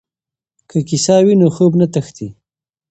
که 0.69 0.77
کیسه 0.89 1.15
وي 1.25 1.35
نو 1.41 1.47
خوب 1.55 1.71
نه 1.79 1.87
تښتي. 1.93 2.27